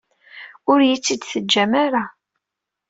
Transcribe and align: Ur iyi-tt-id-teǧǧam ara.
Ur 0.71 0.77
iyi-tt-id-teǧǧam 0.81 1.71
ara. 1.83 2.03